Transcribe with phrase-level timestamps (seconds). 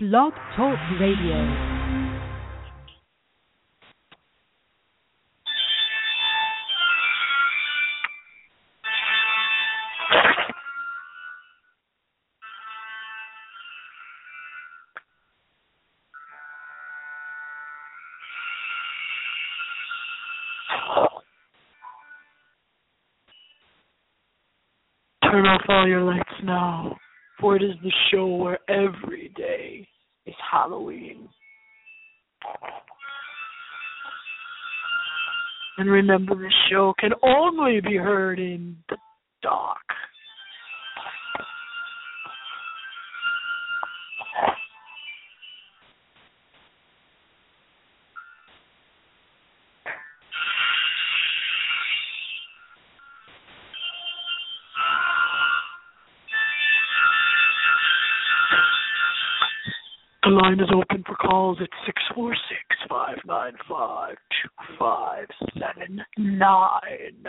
[0.00, 1.34] Blog Talk Radio.
[25.24, 26.96] Turn off all your lights now,
[27.40, 29.17] for it is the show where every
[30.50, 31.28] Halloween.
[35.78, 38.96] And remember, this show can only be heard in the
[39.42, 39.87] dark.
[60.42, 66.00] Line is open for calls at six four six five nine five two five seven
[66.16, 67.24] nine.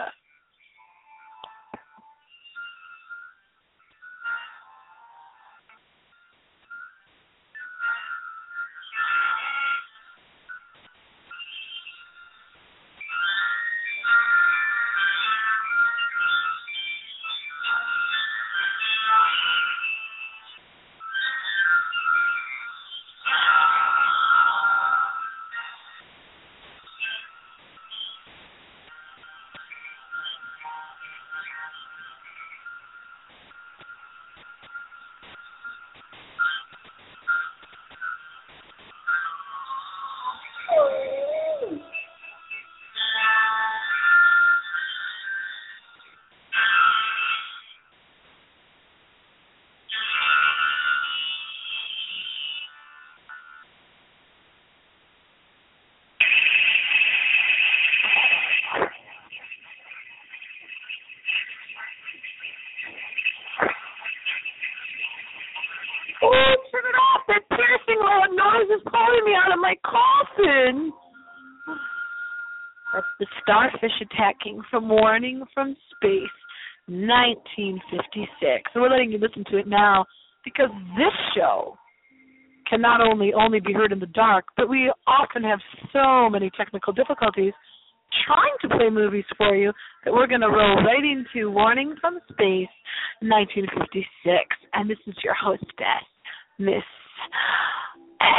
[73.79, 76.29] Starfish attacking from Warning from Space,
[76.87, 78.71] 1956.
[78.73, 80.05] So we're letting you listen to it now
[80.43, 81.77] because this show
[82.69, 85.59] can not only only be heard in the dark, but we often have
[85.91, 87.53] so many technical difficulties
[88.25, 89.71] trying to play movies for you
[90.03, 92.69] that we're going to roll right into Warning from Space,
[93.21, 94.05] 1956.
[94.73, 96.05] And this is your hostess,
[96.57, 96.83] Miss
[98.21, 98.29] X.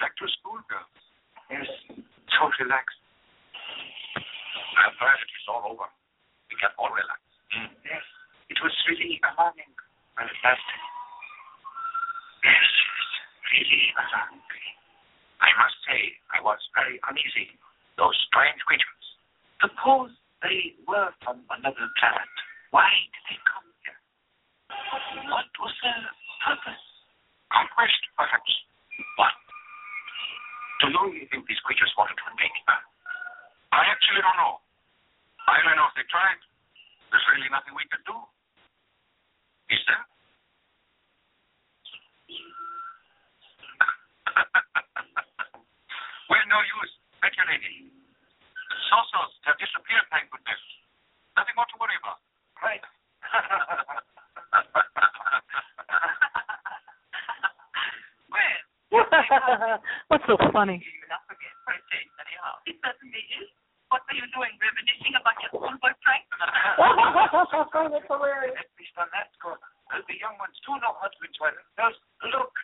[0.00, 0.58] Back to school.
[1.52, 1.68] Yes,
[2.32, 2.96] so relaxed.
[4.16, 5.84] I'm glad it is all over.
[6.48, 7.20] We can all relax.
[7.52, 7.68] Hmm.
[7.84, 8.04] Yes.
[8.48, 9.72] It was really alarming
[10.18, 10.82] lasted.
[12.42, 13.08] Yes, yes,
[13.54, 14.42] really alarming.
[15.42, 16.00] I must say,
[16.34, 17.58] I was very uneasy.
[17.98, 19.06] Those strange creatures.
[19.62, 20.10] Suppose
[20.42, 22.34] they were from another planet.
[22.70, 23.98] Why did they come here?
[25.30, 26.02] What was their
[26.46, 26.84] purpose?
[27.50, 28.52] Conquest, perhaps.
[29.18, 29.34] What?
[30.82, 32.82] Do you think these creatures wanted to invade Earth?
[33.70, 34.58] I actually don't know.
[35.46, 36.42] I don't know if they tried.
[37.14, 38.18] There's really nothing we could do.
[39.70, 40.02] Is there?
[46.34, 47.94] We're no use speculating.
[48.90, 50.58] Saucers have disappeared, thank goodness.
[51.38, 52.18] Nothing more to worry about.
[52.58, 52.82] Right.
[60.08, 60.80] What's so funny?
[62.66, 63.48] It certainly is.
[63.92, 66.24] What are you doing, reminiscing about your schoolboy prank?
[66.40, 68.56] That's hilarious.
[68.56, 69.60] At least on that score,
[69.92, 72.00] uh, the young ones do know how to enjoy themselves.
[72.32, 72.56] Look.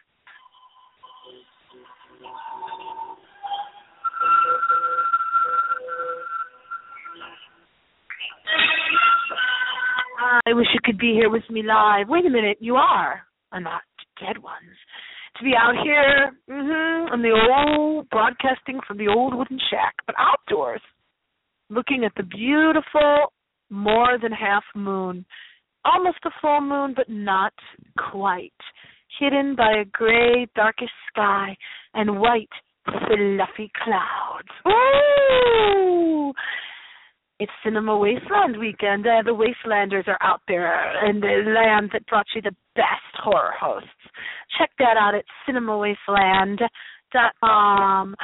[10.48, 12.08] I wish you could be here with me live.
[12.08, 13.20] Wait a minute, you are,
[13.52, 13.82] I'm not
[14.18, 14.74] dead ones.
[15.36, 16.32] To be out here,
[17.12, 20.80] in the old broadcasting from the old wooden shack, but outdoors,
[21.70, 23.32] looking at the beautiful
[23.70, 25.24] more than half moon,
[25.84, 27.52] almost a full moon, but not
[28.10, 28.52] quite,
[29.18, 31.56] hidden by a gray, darkish sky
[31.94, 32.48] and white,
[32.84, 34.48] fluffy clouds.
[34.66, 36.32] Ooh!
[37.40, 39.06] It's Cinema Wasteland weekend.
[39.06, 43.52] Uh, the Wastelanders are out there in the land that brought you the best horror
[43.58, 43.88] hosts.
[44.58, 45.24] Check that out at
[47.14, 48.14] cinemawasteland.com.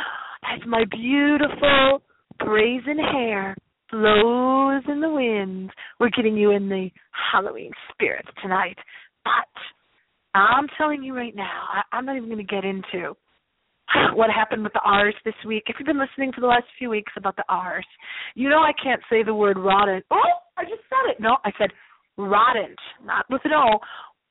[0.44, 2.02] As my beautiful
[2.38, 3.56] brazen hair
[3.90, 5.70] blows in the wind,
[6.00, 6.90] we're getting you in the
[7.32, 8.78] Halloween spirit tonight
[9.24, 13.16] But I'm telling you right now, I, I'm not even going to get into
[14.14, 15.64] what happened with the R's this week.
[15.66, 17.86] If you've been listening for the last few weeks about the R's,
[18.34, 20.02] you know I can't say the word rotten.
[20.10, 20.20] Oh,
[20.56, 21.20] I just said it.
[21.20, 21.70] No, I said
[22.16, 23.78] rodent, not with an O.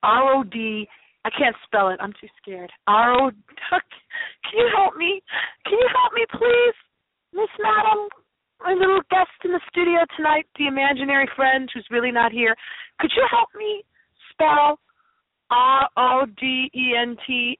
[0.04, 0.88] R O D.
[1.26, 2.00] I can't spell it.
[2.02, 2.72] I'm too scared.
[2.88, 3.32] R O.
[4.50, 5.22] Can you help me?
[5.66, 6.78] Can you help me, please,
[7.34, 8.08] Miss Madam?
[8.62, 12.56] My little guest in the studio tonight, the imaginary friend who's really not here.
[13.00, 13.84] Could you help me
[14.32, 14.80] spell
[15.50, 17.60] R O D E N T?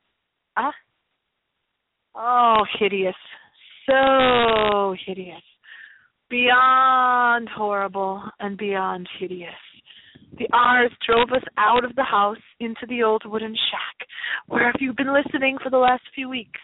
[0.56, 0.74] Ah.
[2.16, 3.16] Oh, hideous.
[3.86, 5.42] So hideous.
[6.30, 9.54] Beyond horrible and beyond hideous.
[10.38, 14.08] The R's drove us out of the house into the old wooden shack,
[14.48, 16.60] where, have you've been listening for the last few weeks,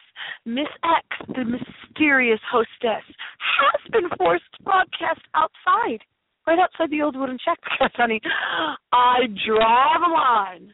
[0.46, 1.06] Miss X,
[1.36, 6.00] the mysterious hostess, has been forced to broadcast outside,
[6.48, 8.22] right outside the old wooden shack, because, honey,
[8.92, 10.74] I draw the line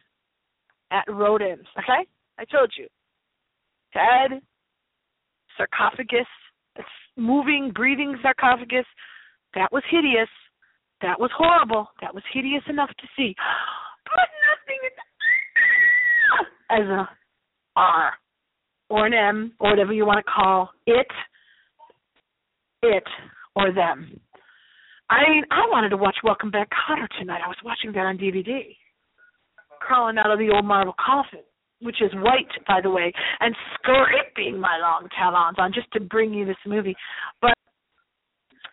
[0.90, 2.08] at rodents, okay?
[2.38, 2.86] I told you.
[3.92, 4.40] Ted,
[5.56, 6.26] sarcophagus,
[7.16, 8.86] moving, breathing sarcophagus,
[9.54, 10.28] that was hideous
[11.02, 11.90] that was horrible.
[12.00, 13.34] That was hideous enough to see.
[14.06, 14.78] But nothing
[16.70, 17.08] as a
[17.74, 18.12] R
[18.96, 21.06] or an M or whatever you want to call it,
[22.82, 23.04] it
[23.54, 24.18] or them.
[25.10, 27.42] I mean, I wanted to watch Welcome Back Kotter tonight.
[27.44, 28.74] I was watching that on DVD.
[29.80, 31.44] Crawling out of the old marble coffin,
[31.80, 36.32] which is white, by the way, and scraping my long talons on just to bring
[36.32, 36.96] you this movie.
[37.42, 37.54] But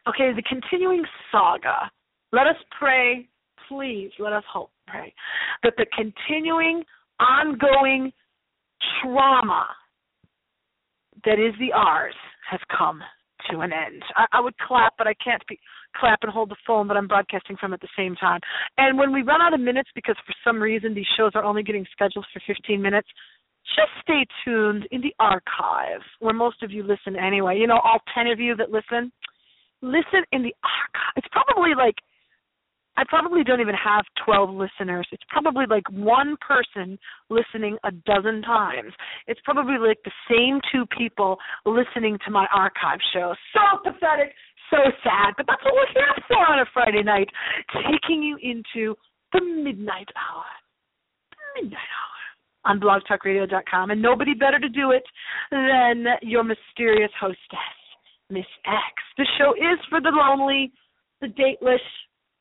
[0.07, 1.91] okay, the continuing saga
[2.31, 3.27] let us pray,
[3.69, 5.13] please, let us hope, pray,
[5.61, 6.83] that the continuing,
[7.19, 8.11] ongoing
[9.01, 9.67] trauma
[11.25, 12.15] that is the R's
[12.49, 13.01] has come
[13.51, 14.03] to an end.
[14.15, 15.59] I, I would clap, but I can't be,
[15.95, 18.39] clap and hold the phone that I'm broadcasting from at the same time.
[18.77, 21.63] And when we run out of minutes, because for some reason these shows are only
[21.63, 23.07] getting scheduled for 15 minutes,
[23.75, 27.57] just stay tuned in the archive where most of you listen anyway.
[27.57, 29.11] You know, all 10 of you that listen,
[29.81, 31.13] listen in the archive.
[31.15, 31.95] It's probably like
[32.95, 35.07] I probably don't even have 12 listeners.
[35.11, 36.99] It's probably like one person
[37.29, 38.93] listening a dozen times.
[39.27, 43.33] It's probably like the same two people listening to my archive show.
[43.53, 44.33] So pathetic,
[44.69, 47.29] so sad, but that's what we're here for on a Friday night,
[47.73, 48.95] taking you into
[49.33, 50.45] the midnight hour.
[51.31, 52.13] The midnight hour
[52.65, 55.03] on blogtalkradio.com, and nobody better to do it
[55.51, 57.75] than your mysterious hostess,
[58.29, 58.93] Miss X.
[59.17, 60.71] The show is for the lonely,
[61.21, 61.81] the dateless,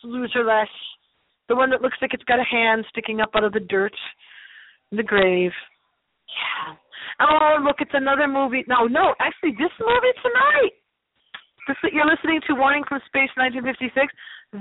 [0.05, 0.71] loserless,
[1.49, 3.95] the one that looks like it's got a hand sticking up out of the dirt,
[4.91, 5.53] the grave.
[6.29, 6.75] Yeah.
[7.21, 8.65] Oh, look, it's another movie.
[8.69, 10.73] No, no, actually, this movie tonight.
[11.69, 13.95] This you're listening to Warning from Space 1956.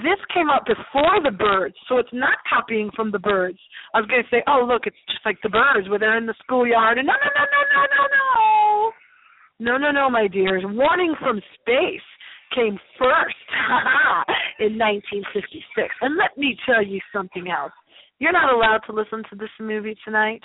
[0.05, 3.57] This came out before The Birds, so it's not copying from The Birds.
[3.93, 6.27] I was going to say, oh, look, it's just like The Birds where they're in
[6.27, 6.97] the schoolyard.
[6.97, 8.91] And no, no, no, no, no, no, no.
[9.59, 10.63] No, no, no, my dears.
[10.65, 12.07] Warning from Space
[12.55, 13.35] came first.
[14.61, 15.89] in 1956.
[16.01, 17.73] And let me tell you something else.
[18.19, 20.41] You're not allowed to listen to this movie tonight.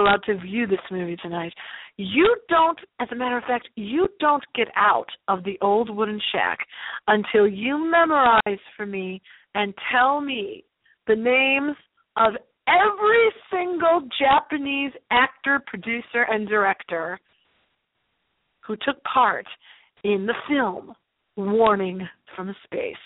[0.00, 1.52] You're allowed to view this movie tonight.
[1.98, 6.20] You don't, as a matter of fact, you don't get out of the old wooden
[6.32, 6.58] shack
[7.06, 9.20] until you memorize for me
[9.54, 10.64] and tell me
[11.06, 11.76] the names
[12.16, 12.34] of
[12.66, 17.18] every single Japanese actor, producer, and director
[18.66, 19.46] who took part
[20.04, 20.94] in the film
[21.38, 22.00] Warning
[22.34, 22.96] from Space,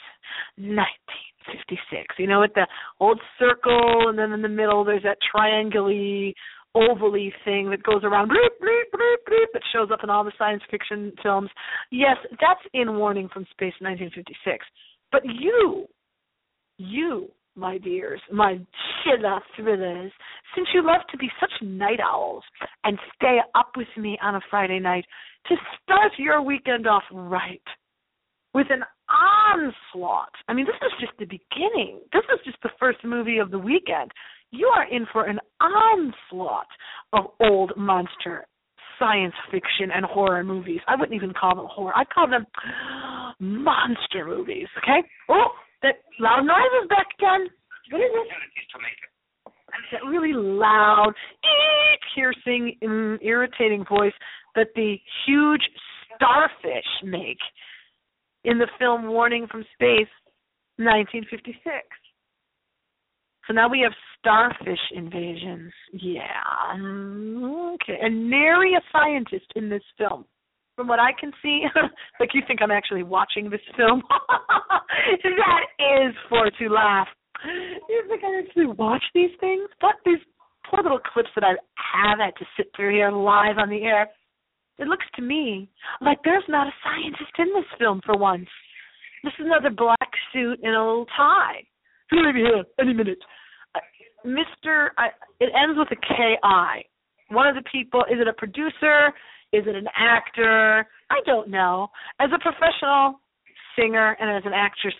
[0.56, 2.14] 1956.
[2.18, 2.66] You know, with the
[2.98, 6.32] old circle, and then in the middle there's that triangular
[6.74, 11.50] ovally thing that goes around bloop, that shows up in all the science fiction films.
[11.90, 14.64] Yes, that's in Warning from Space 1956.
[15.10, 15.86] But you,
[16.78, 18.58] you, my dears, my
[19.04, 20.10] chilla thrillers,
[20.54, 22.44] since you love to be such night owls
[22.84, 25.04] and stay up with me on a Friday night
[25.48, 27.60] to start your weekend off right
[28.54, 30.32] with an onslaught.
[30.48, 32.00] I mean, this is just the beginning.
[32.12, 34.10] This is just the first movie of the weekend.
[34.50, 36.66] You are in for an onslaught
[37.12, 38.46] of old monster
[38.98, 40.80] science fiction and horror movies.
[40.86, 41.92] I wouldn't even call them horror.
[41.96, 42.46] I'd call them
[43.40, 45.06] monster movies, okay?
[45.28, 45.48] Oh,
[45.82, 47.48] that loud noise is back again.
[47.90, 48.28] What is it?
[49.90, 51.12] That really loud,
[52.14, 54.12] piercing, mm, irritating voice
[54.54, 55.62] that the huge
[56.14, 57.38] starfish make
[58.44, 60.10] in the film Warning from Space,
[60.76, 61.60] 1956.
[63.46, 65.72] So now we have starfish invasions.
[65.92, 66.74] Yeah.
[66.74, 67.98] Okay.
[68.00, 70.24] And nary a scientist in this film.
[70.76, 71.64] From what I can see,
[72.20, 74.02] like you think I'm actually watching this film.
[75.22, 77.08] that is for to laugh.
[77.88, 79.68] You think I actually watch these things?
[79.80, 80.18] But these
[80.70, 84.08] poor little clips that I have had to sit through here live on the air,
[84.78, 85.68] it looks to me
[86.00, 88.48] like there's not a scientist in this film for once.
[89.24, 91.62] This is another black suit and a little tie.
[92.10, 93.18] He'll be here any minute.
[93.74, 93.80] Uh,
[94.26, 94.88] Mr.
[94.98, 95.08] I,
[95.40, 96.82] it ends with a K-I.
[97.28, 99.08] One of the people, is it a producer?
[99.52, 100.86] Is it an actor?
[101.10, 101.88] I don't know.
[102.20, 103.20] As a professional
[103.76, 104.94] singer and as an actress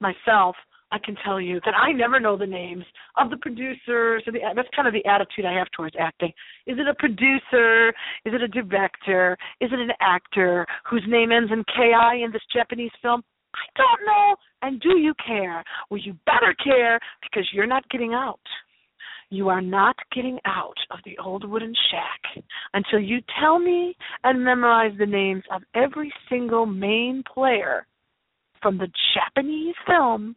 [0.00, 0.56] myself,
[0.90, 2.84] I can tell you that I never know the names
[3.16, 4.22] of the producers.
[4.26, 6.32] Or the, that's kind of the attitude I have towards acting.
[6.66, 7.88] Is it a producer?
[8.24, 9.36] Is it a director?
[9.60, 13.22] Is it an actor whose name ends in Ki in this Japanese film?
[13.54, 14.36] I don't know.
[14.62, 15.62] And do you care?
[15.90, 18.40] Well, you better care because you're not getting out.
[19.30, 24.42] You are not getting out of the old wooden shack until you tell me and
[24.42, 27.86] memorize the names of every single main player
[28.62, 30.34] from the Japanese film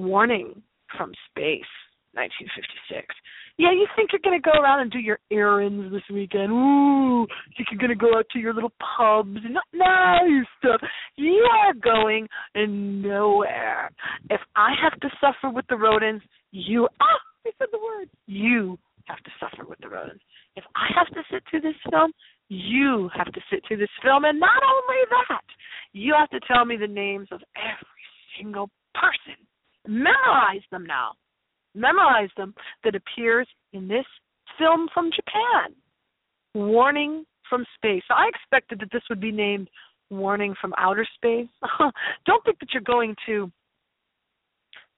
[0.00, 0.62] Warning
[0.96, 1.70] from Space,
[2.14, 3.06] 1956.
[3.58, 6.50] Yeah, you think you're going to go around and do your errands this weekend.
[6.50, 10.80] Ooh, you think you're going to go out to your little pubs and nice stuff.
[11.16, 12.26] You are going
[12.56, 13.90] nowhere.
[14.30, 18.08] If I have to suffer with the rodents, you, ah, I said the word.
[18.26, 20.24] You have to suffer with the rodents.
[20.56, 22.12] If I have to sit through this film,
[22.48, 24.24] you have to sit through this film.
[24.24, 25.44] And not only that,
[25.92, 28.06] you have to tell me the names of every
[28.38, 29.36] single person
[29.90, 31.12] memorize them now.
[31.74, 32.54] Memorize them
[32.84, 34.06] that appears in this
[34.58, 35.74] film from Japan.
[36.54, 38.02] Warning from Space.
[38.10, 39.68] I expected that this would be named
[40.10, 41.48] Warning from Outer Space.
[42.26, 43.50] Don't think that you're going to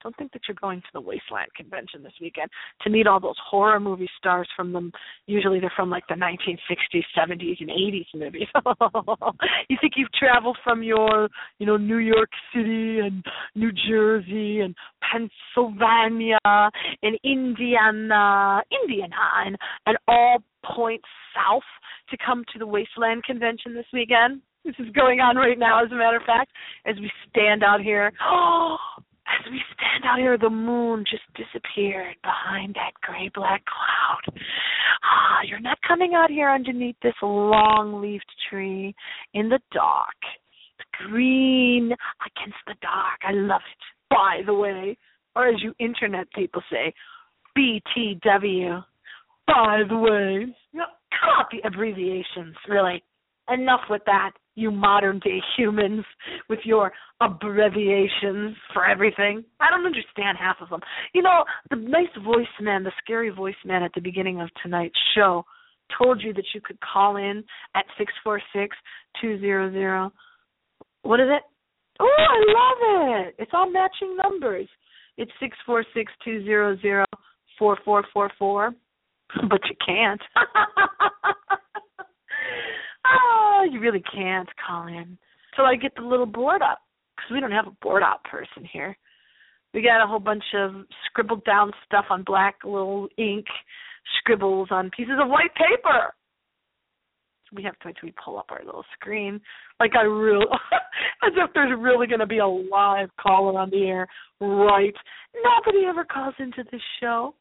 [0.03, 2.49] don't think that you're going to the Wasteland convention this weekend
[2.83, 4.93] to meet all those horror movie stars from them.
[5.27, 8.49] Usually they're from like the 1960s, 70s, and 80s movies.
[9.69, 11.29] you think you've traveled from your,
[11.59, 14.75] you know, New York City and New Jersey and
[15.11, 19.57] Pennsylvania and Indiana, Indiana, and,
[19.87, 21.05] and all points
[21.35, 21.63] south
[22.11, 24.41] to come to the Wasteland convention this weekend.
[24.65, 26.53] This is going on right now, as a matter of fact,
[26.87, 28.13] as we stand out here.
[28.25, 28.77] Oh,
[29.29, 34.41] as we stand out here, the moon just disappeared behind that gray black cloud.
[35.05, 38.95] Ah, you're not coming out here underneath this long leafed tree
[39.35, 40.17] in the dark.
[40.79, 41.93] The green
[42.27, 43.21] against the dark.
[43.27, 43.79] I love it.
[44.11, 44.97] By the way,
[45.35, 46.93] or as you internet people say,
[47.57, 48.85] BTW.
[49.47, 50.55] By the way,
[51.53, 53.03] the abbreviations, really.
[53.49, 56.05] Enough with that you modern day humans
[56.49, 59.45] with your abbreviations for everything.
[59.61, 60.81] I don't understand half of them.
[61.15, 64.99] You know, the nice voice man, the scary voice man at the beginning of tonight's
[65.15, 65.45] show
[65.99, 67.45] told you that you could call in
[67.75, 68.77] at six four six
[69.21, 70.13] two zero zero.
[71.03, 71.43] What is it?
[72.01, 73.35] Oh, I love it.
[73.39, 74.69] It's all matching numbers.
[75.17, 77.05] It's six four six two zero zero
[77.59, 78.73] four four four four.
[79.49, 80.21] But you can't.
[83.73, 85.19] you really can't call in.
[85.57, 86.79] So I get the little board up
[87.17, 88.97] because we don't have a board up person here.
[89.75, 93.47] We got a whole bunch of scribbled down stuff on black little ink,
[94.19, 96.15] scribbles on pieces of white paper.
[97.55, 99.41] We have to wait till we pull up our little screen.
[99.81, 100.47] Like I really,
[101.23, 104.07] as if there's really going to be a live caller on the air.
[104.41, 104.95] Right?
[105.35, 107.35] Nobody ever calls into this show.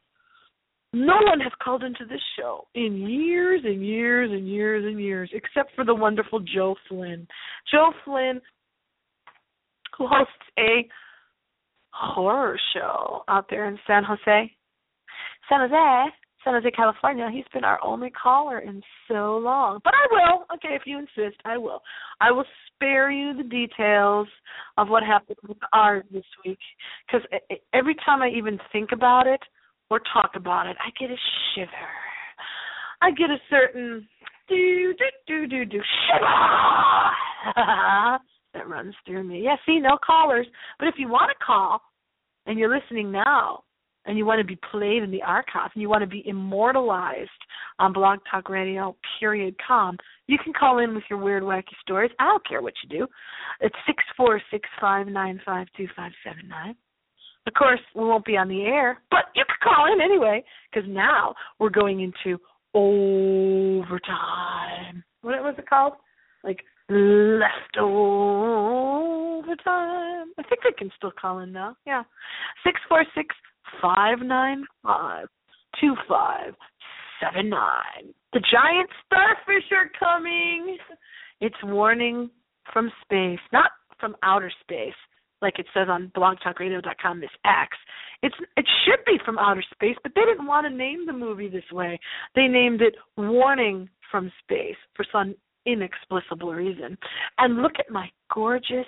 [0.94, 5.30] No one has called into this show in years and years and years and years,
[5.32, 7.26] except for the wonderful Joe Flynn.
[7.70, 8.40] Joe Flynn,
[9.96, 10.86] who hosts a
[11.92, 14.52] horror show out there in San Jose.
[15.48, 16.10] San Jose,
[16.44, 17.30] San Jose, California.
[17.32, 19.80] He's been our only caller in so long.
[19.82, 21.80] But I will, okay, if you insist, I will.
[22.20, 22.44] I will
[22.74, 24.28] spare you the details
[24.76, 26.58] of what happened with art this week
[27.06, 27.26] because
[27.72, 29.40] every time I even think about it,
[29.92, 31.20] or talk about it, I get a
[31.54, 31.70] shiver.
[33.02, 34.08] I get a certain
[34.48, 36.26] do do do do do shiver
[38.54, 39.42] that runs through me.
[39.42, 40.46] Yeah, see, no callers.
[40.78, 41.80] But if you want to call
[42.46, 43.64] and you're listening now
[44.06, 47.30] and you want to be played in the archive and you want to be immortalized
[47.78, 49.96] on Blog Talk Radio period com,
[50.26, 52.10] you can call in with your weird wacky stories.
[52.18, 53.06] I don't care what you do.
[53.60, 56.76] It's six four six five nine five two five seven nine.
[57.46, 60.88] Of course, we won't be on the air, but you can call in anyway because
[60.88, 62.38] now we're going into
[62.74, 64.12] overtime.
[65.22, 65.94] What was it called?
[66.44, 67.42] Like leftover
[69.64, 70.32] time.
[70.38, 71.76] I think I can still call in now.
[71.86, 72.04] Yeah,
[72.64, 73.34] six four six
[73.80, 75.26] five nine five
[75.80, 76.54] two five
[77.20, 78.14] seven nine.
[78.32, 80.78] The giant starfish are coming.
[81.40, 82.30] It's warning
[82.72, 84.94] from space, not from outer space
[85.42, 87.76] like it says on blogtalkradio.com, Miss X.
[88.22, 91.48] It's it should be from outer space, but they didn't want to name the movie
[91.48, 91.98] this way.
[92.34, 95.34] They named it Warning from Space for some
[95.66, 96.96] inexplicable reason.
[97.38, 98.86] And look at my gorgeous,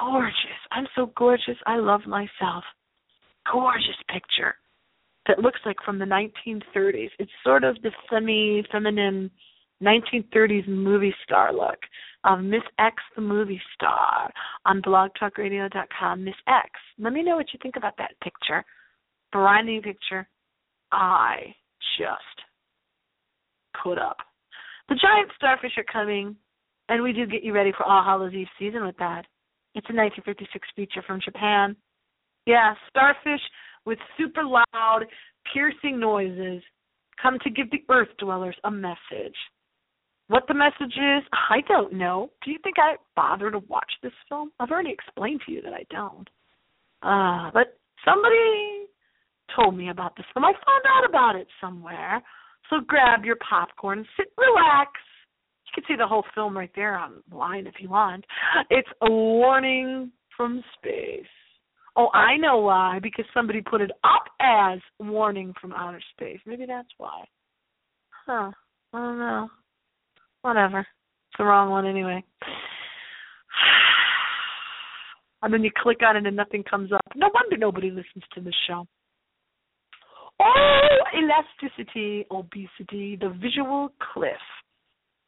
[0.00, 0.60] gorgeous.
[0.70, 1.56] I'm so gorgeous.
[1.66, 2.64] I love myself.
[3.50, 4.54] Gorgeous picture
[5.26, 7.10] that looks like from the 1930s.
[7.18, 9.30] It's sort of the semi-feminine
[9.82, 11.78] 1930s movie star look
[12.24, 14.30] of Miss X, the movie star,
[14.64, 16.24] on blogtalkradio.com.
[16.24, 16.70] Miss X.
[16.98, 18.64] Let me know what you think about that picture.
[19.32, 20.28] Brand new picture.
[20.92, 21.54] I
[21.98, 22.46] just
[23.82, 24.16] put up.
[24.88, 26.36] The giant starfish are coming,
[26.88, 29.26] and we do get you ready for All Hallows Eve season with that.
[29.74, 31.76] It's a 1956 feature from Japan.
[32.46, 33.40] Yeah, starfish
[33.84, 35.00] with super loud,
[35.52, 36.62] piercing noises
[37.20, 39.36] come to give the earth dwellers a message.
[40.28, 42.30] What the message is, I don't know.
[42.44, 44.50] Do you think I bother to watch this film?
[44.58, 46.28] I've already explained to you that I don't.
[47.02, 48.86] Uh, but somebody
[49.54, 50.44] told me about this film.
[50.44, 52.22] I found out about it somewhere.
[52.70, 54.90] So grab your popcorn, sit, relax.
[55.66, 58.24] You can see the whole film right there online if you want.
[58.70, 61.26] It's a warning from space.
[61.94, 62.98] Oh, I know why.
[63.00, 66.40] Because somebody put it up as warning from outer space.
[66.46, 67.24] Maybe that's why.
[68.26, 68.50] Huh.
[68.92, 69.48] I don't know.
[70.46, 70.78] Whatever.
[70.78, 72.22] It's the wrong one anyway.
[75.42, 77.02] And then you click on it and nothing comes up.
[77.14, 78.86] No wonder nobody listens to the show.
[80.40, 84.40] Oh, elasticity, obesity, the visual cliff.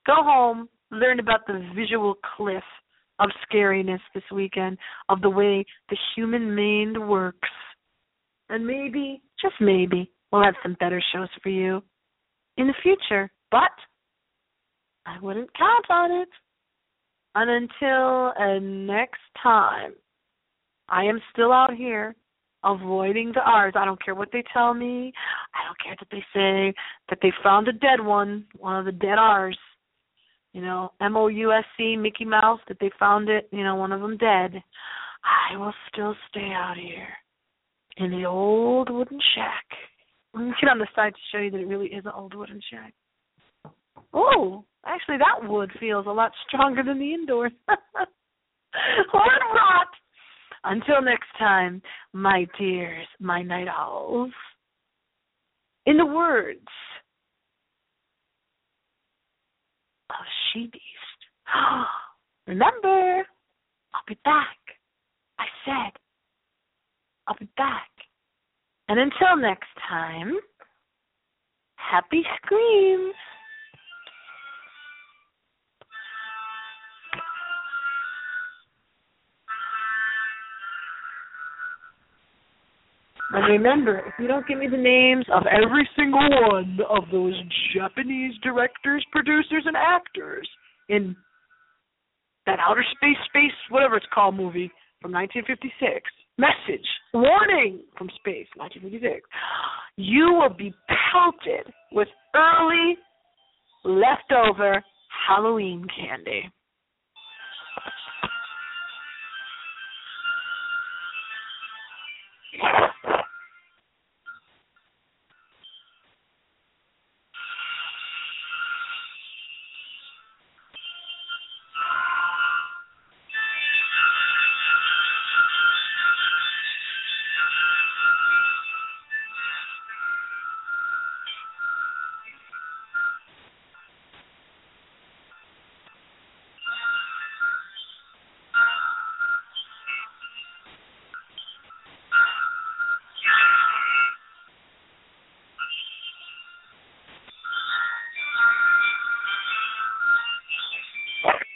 [0.06, 2.64] Go home, learn about the visual cliff
[3.18, 7.50] of scariness this weekend, of the way the human mind works.
[8.48, 11.82] And maybe, just maybe, we'll have some better shows for you
[12.56, 13.30] in the future.
[13.50, 13.70] But
[15.18, 16.28] I wouldn't count on it.
[17.34, 19.92] And until uh, next time,
[20.88, 22.14] I am still out here
[22.64, 23.74] avoiding the R's.
[23.76, 25.12] I don't care what they tell me.
[25.54, 26.74] I don't care that they say
[27.08, 29.58] that they found a dead one, one of the dead R's.
[30.52, 33.76] You know, M O U S C, Mickey Mouse, that they found it, you know,
[33.76, 34.62] one of them dead.
[35.52, 37.08] I will still stay out here
[37.98, 39.64] in the old wooden shack.
[40.34, 42.60] Me get on the side to show you that it really is an old wooden
[42.70, 42.94] shack.
[44.12, 47.52] Oh, actually, that wood feels a lot stronger than the indoors.
[47.68, 47.78] wood
[49.12, 49.88] rot.
[50.64, 51.80] Until next time,
[52.12, 54.32] my dears, my night owls.
[55.86, 56.66] In the words
[60.10, 60.16] of
[60.52, 61.20] She Beast,
[62.46, 63.24] remember,
[63.94, 64.56] I'll be back.
[65.38, 65.92] I said,
[67.26, 67.88] I'll be back.
[68.88, 70.32] And until next time,
[71.76, 73.14] happy screams.
[83.30, 87.34] And remember, if you don't give me the names of every single one of those
[87.74, 90.48] Japanese directors, producers, and actors
[90.88, 91.14] in
[92.46, 94.70] that outer space, space, whatever it's called movie
[95.02, 99.28] from 1956, message, warning from space, 1956,
[99.96, 100.72] you will be
[101.12, 102.96] pelted with early,
[103.84, 104.82] leftover
[105.28, 106.50] Halloween candy.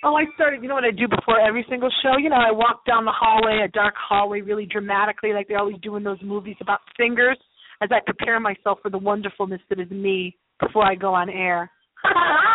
[0.04, 0.62] Oh, I started.
[0.62, 2.16] You know what I do before every single show?
[2.18, 5.76] You know, I walk down the hallway, a dark hallway, really dramatically, like they always
[5.80, 7.38] do in those movies about singers,
[7.80, 11.70] as I prepare myself for the wonderfulness that is me before I go on air.